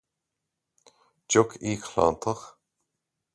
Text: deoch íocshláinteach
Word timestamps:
deoch 1.29 1.53
íocshláinteach 1.69 2.43